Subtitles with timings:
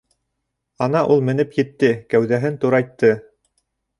[0.85, 3.13] Ана ул менеп етте, кәүҙәһен турайтты.